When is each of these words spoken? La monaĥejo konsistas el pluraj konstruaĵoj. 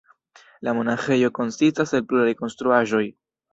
La 0.67 0.73
monaĥejo 0.77 1.29
konsistas 1.41 1.95
el 1.99 2.07
pluraj 2.09 2.35
konstruaĵoj. 2.43 3.07